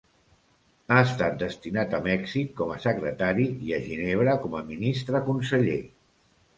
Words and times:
Ha 0.93 0.97
estat 1.07 1.37
destinat 1.43 1.93
a 1.99 2.01
Mèxic 2.09 2.57
com 2.63 2.73
a 2.77 2.79
secretari 2.87 3.47
i 3.69 3.79
a 3.81 3.83
Ginebra 3.87 4.37
com 4.45 4.61
a 4.63 4.67
Ministre 4.75 5.27
Conseller. 5.33 5.83